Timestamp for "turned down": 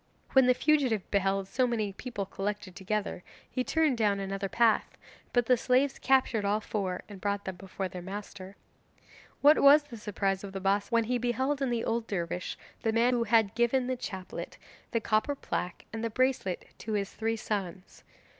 3.63-4.19